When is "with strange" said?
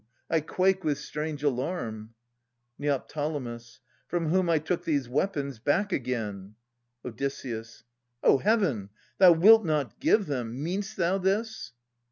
0.83-1.43